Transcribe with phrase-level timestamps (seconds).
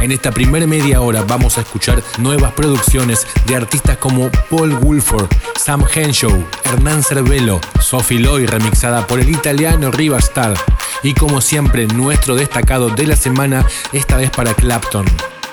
[0.00, 5.28] En esta primera media hora vamos a escuchar nuevas producciones de artistas como Paul Woolford,
[5.56, 10.54] Sam Henshaw, Hernán Cervelo, Sophie Loy remixada por el italiano Riva Star
[11.02, 15.06] y como siempre nuestro destacado de la semana esta vez para Clapton.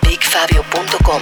[0.04, 1.22] BigFabio.com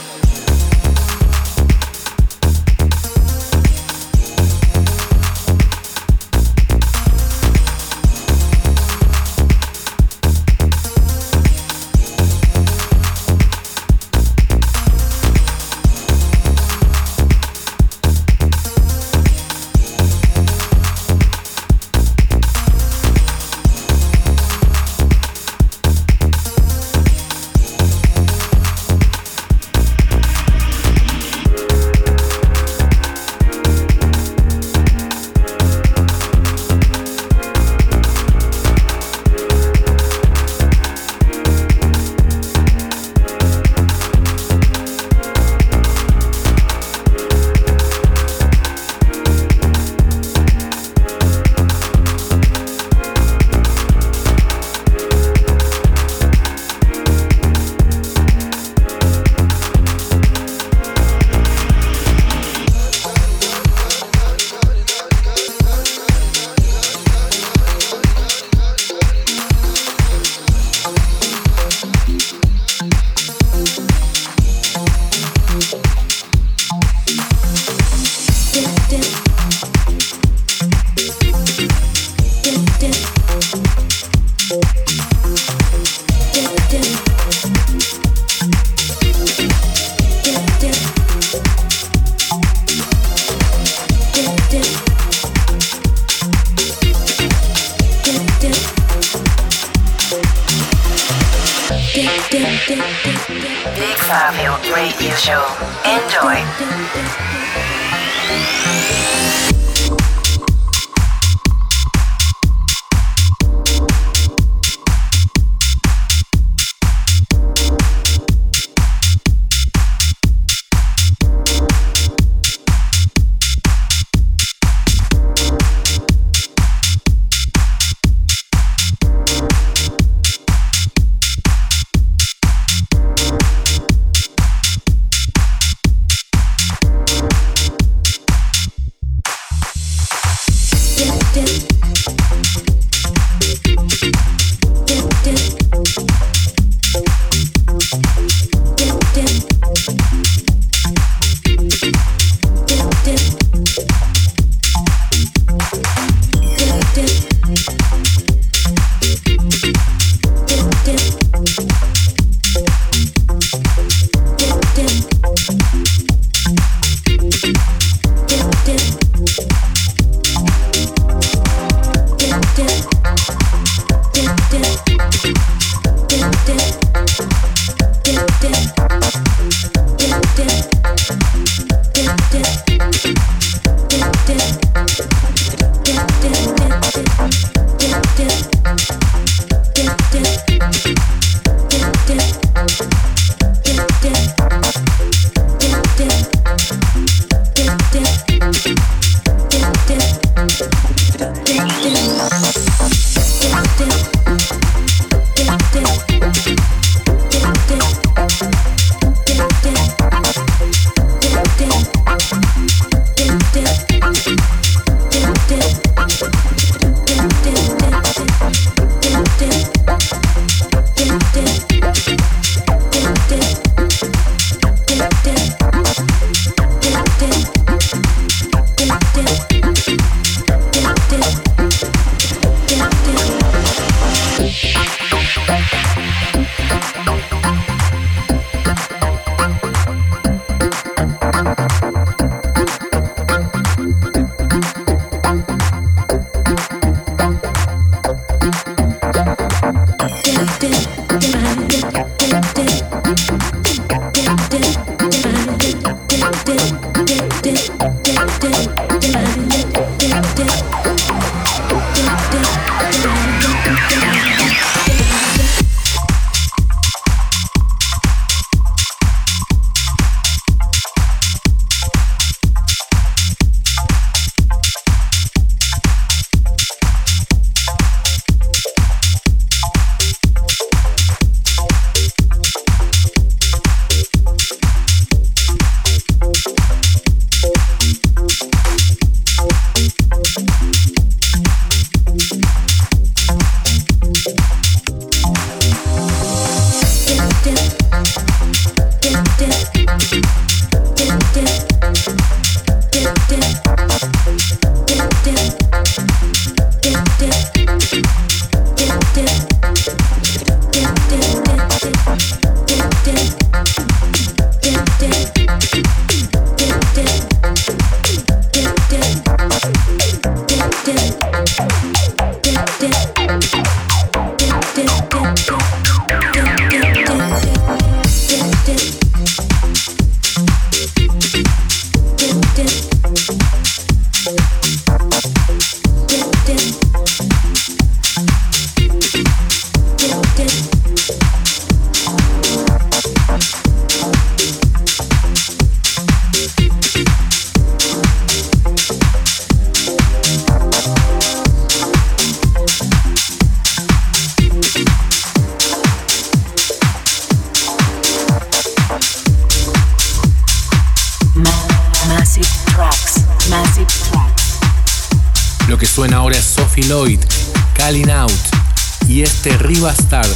[369.81, 370.27] Este Riva Star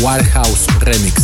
[0.00, 1.23] Warhouse Remix.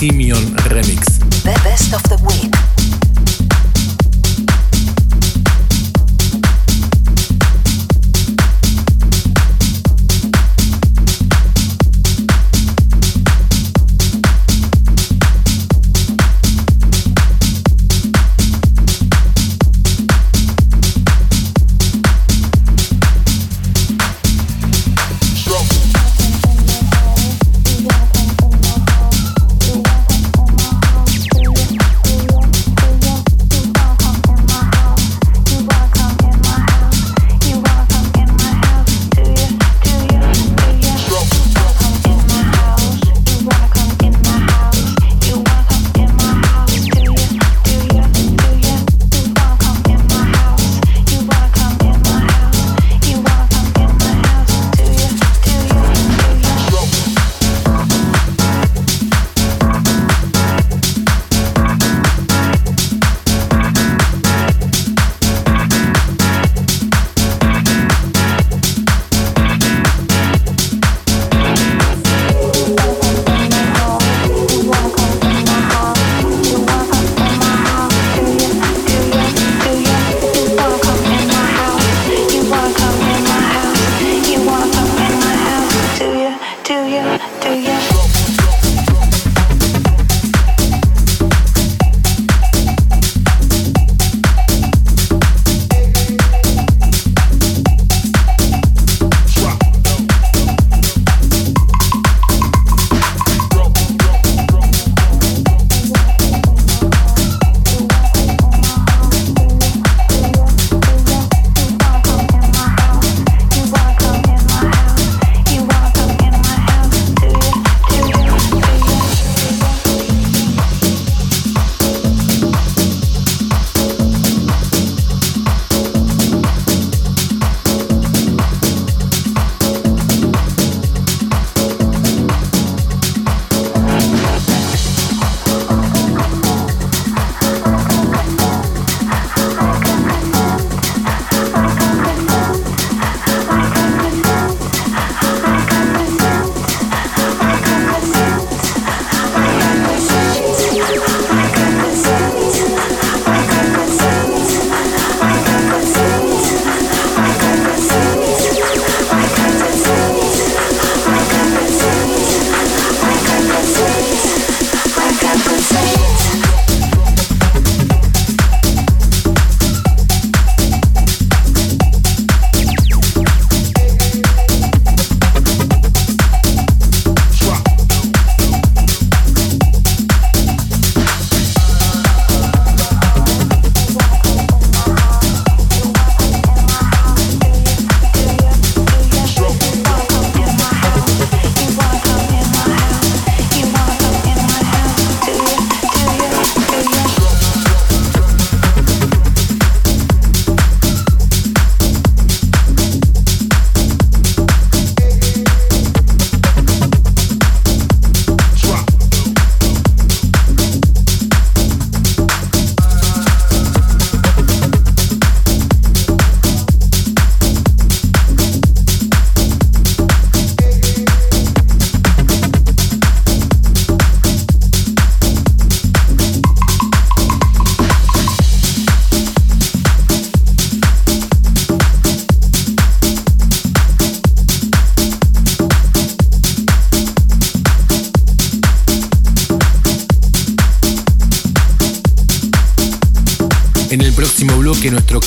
[0.00, 0.59] Simeon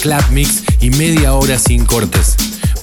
[0.04, 2.36] club mix y media hora sin cortes.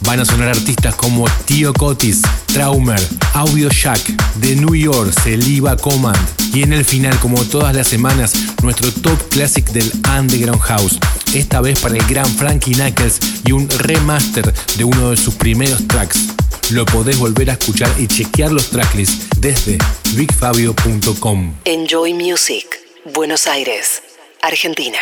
[0.07, 2.99] Van a sonar artistas como Tio Cotis, Traumer,
[3.35, 4.01] Audio Shack,
[4.37, 6.19] de New York, Seliva Command.
[6.55, 10.99] Y en el final, como todas las semanas, nuestro top classic del Underground House.
[11.35, 15.87] Esta vez para el gran Frankie Knuckles y un remaster de uno de sus primeros
[15.89, 16.29] tracks.
[16.71, 19.77] Lo podés volver a escuchar y chequear los tracklists desde
[20.15, 21.55] bigfabio.com.
[21.67, 22.65] Enjoy Music,
[23.13, 24.03] Buenos Aires,
[24.41, 24.99] Argentina.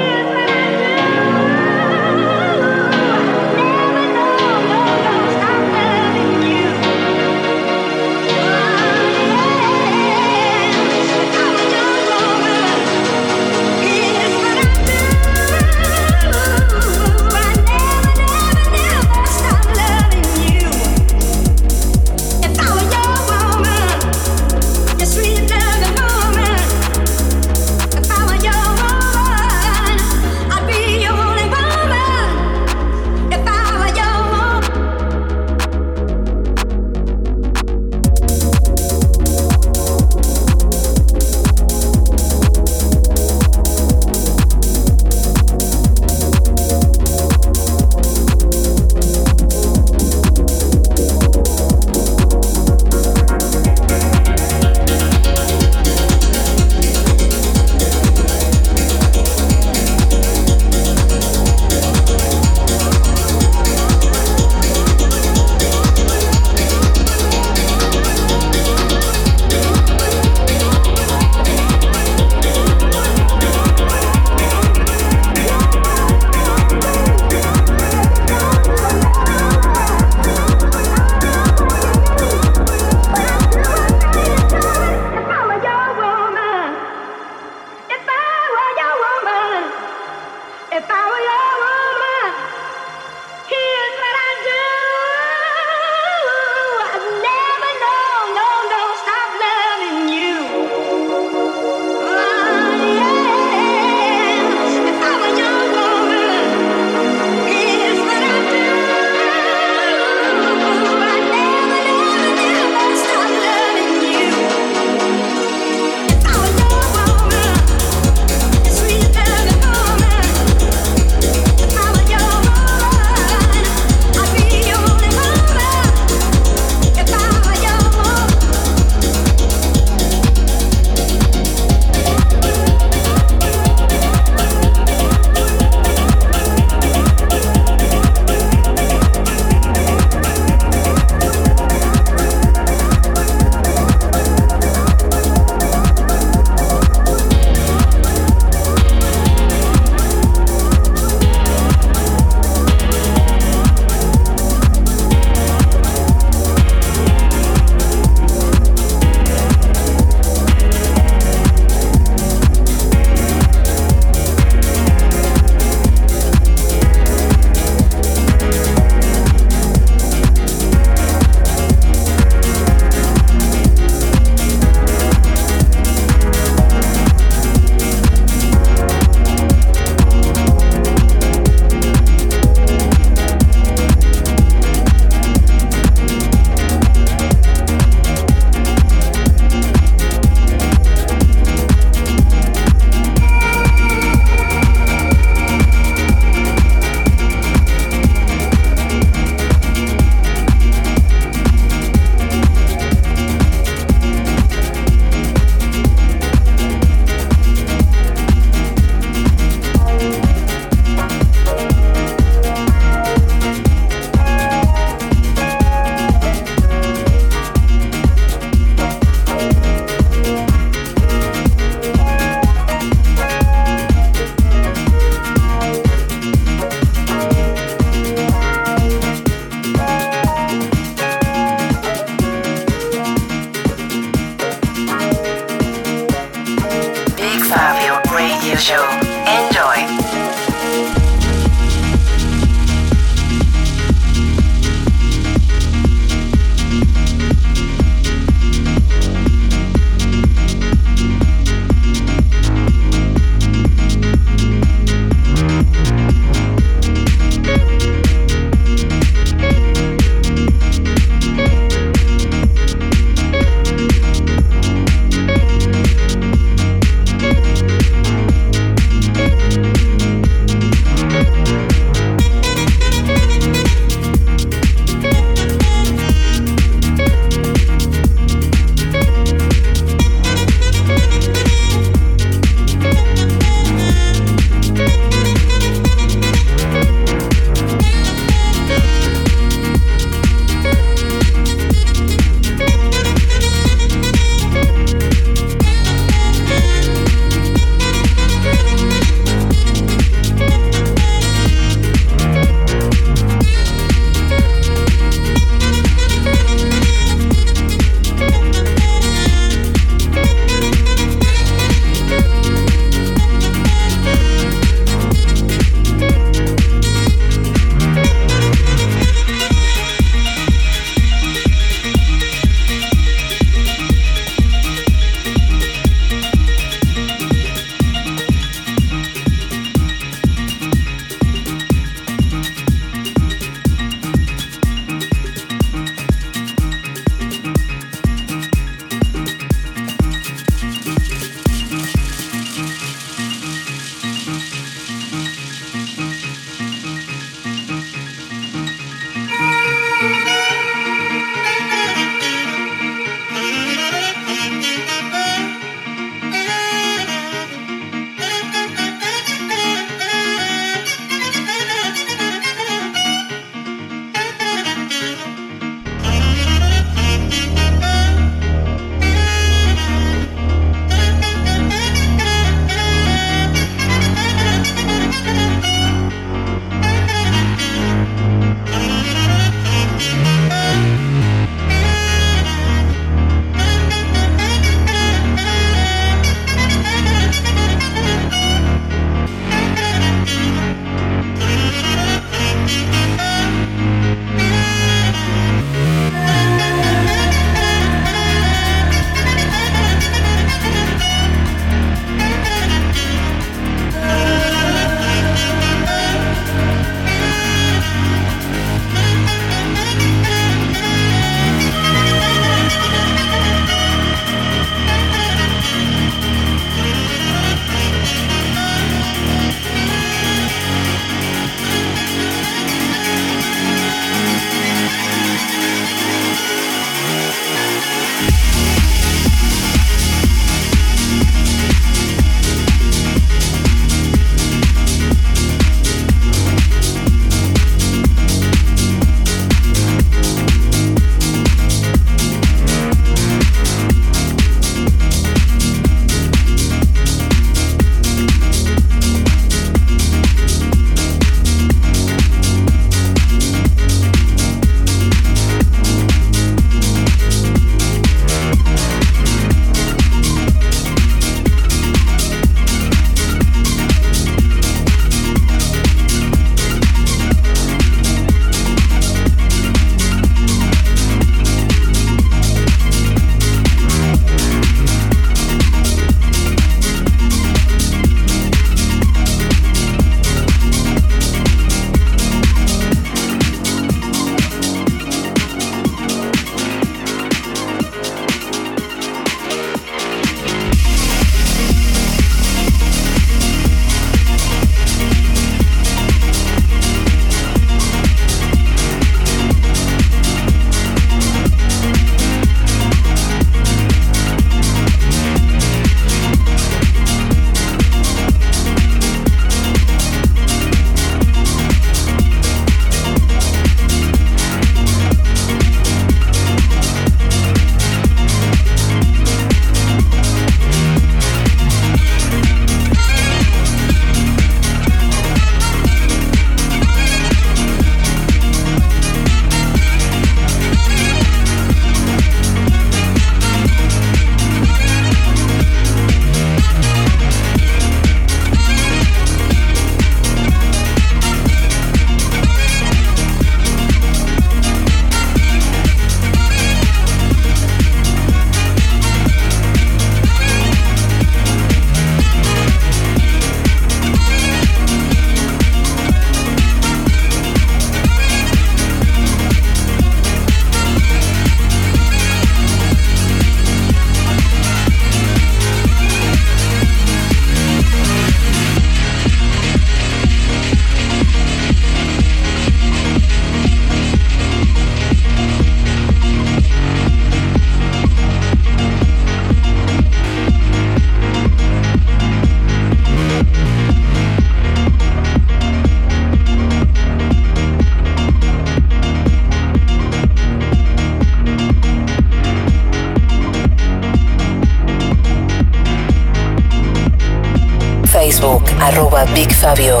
[599.71, 600.00] Radio.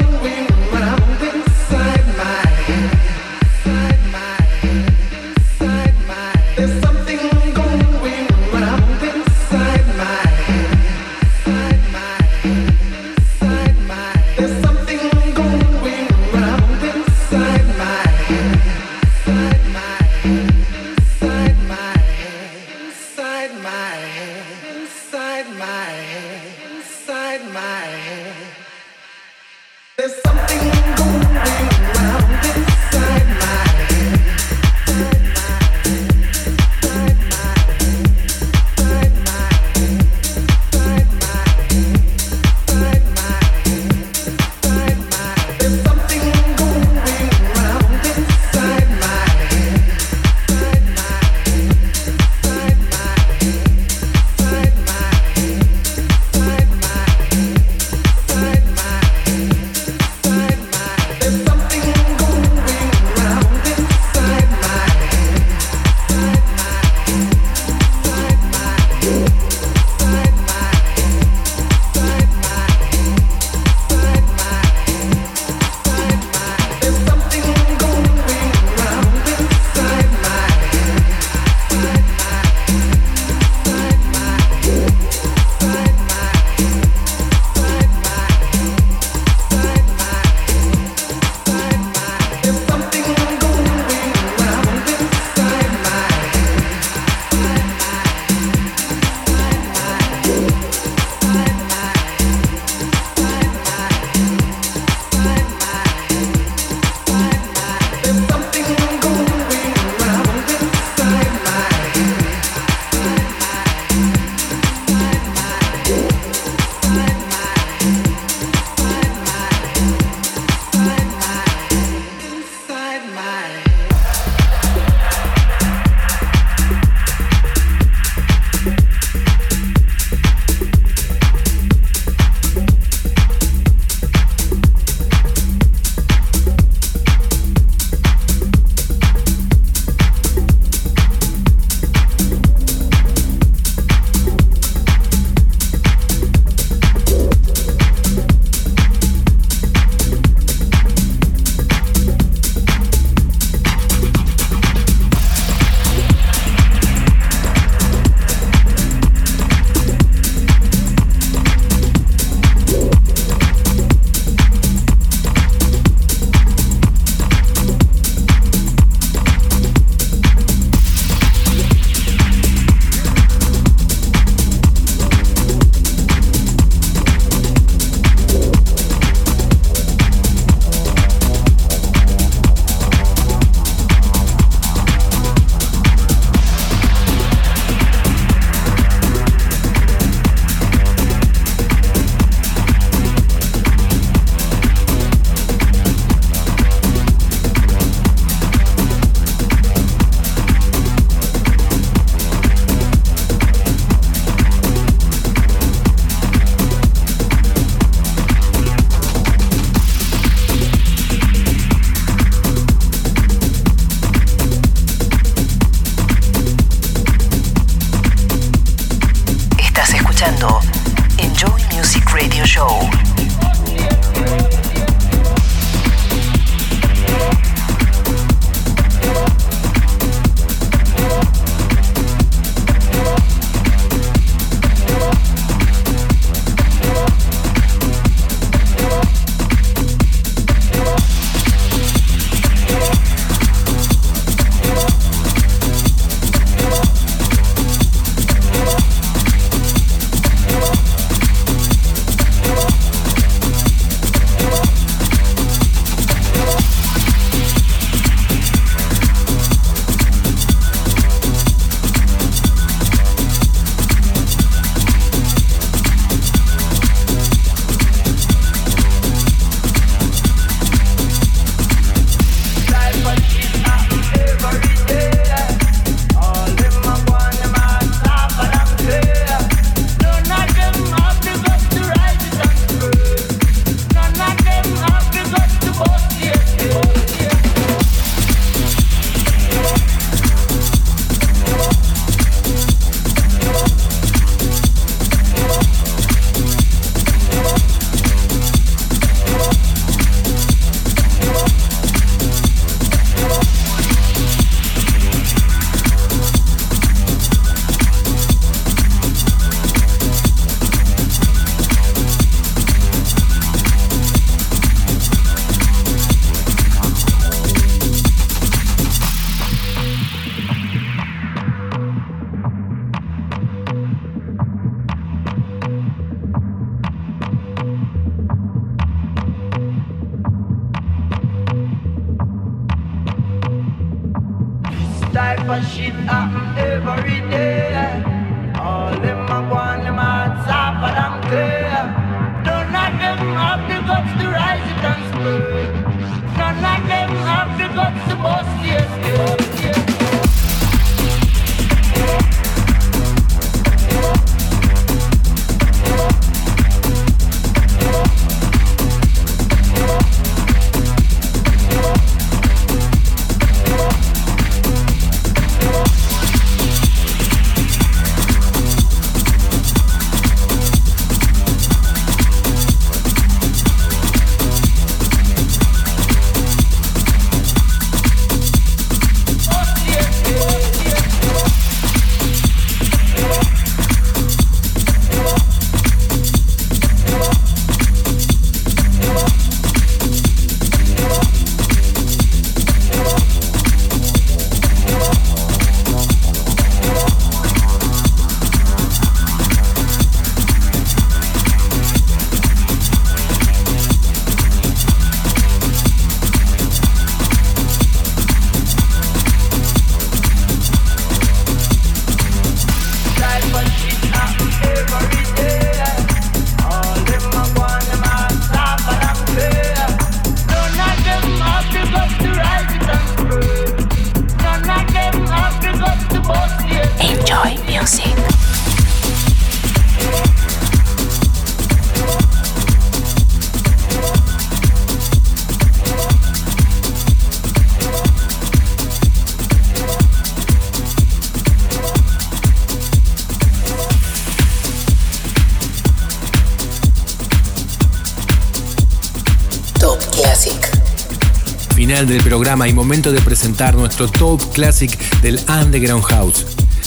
[452.07, 456.45] del programa y momento de presentar nuestro top classic del Underground House.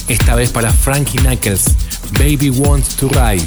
[0.09, 1.77] Esta vez para Frankie Knuckles,
[2.19, 3.45] Baby Wants to Ride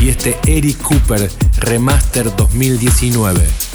[0.00, 3.67] y este Eric Cooper Remaster 2019.